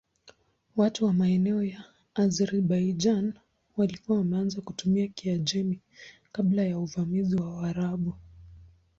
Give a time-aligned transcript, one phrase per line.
[0.75, 3.33] Watu wa maeneo ya Azerbaijan
[3.77, 5.79] walikuwa wameanza kutumia Kiajemi
[6.31, 8.13] kabla ya uvamizi wa Waarabu.